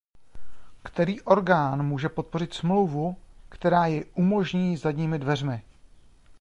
[0.83, 3.17] Který orgán může podpořit Smlouvu,
[3.49, 5.63] která jej umožní zadními dveřmi?